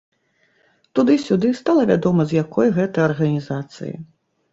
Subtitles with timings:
[0.99, 3.93] Туды-сюды, стала вядома з якой гэта арганізацыі.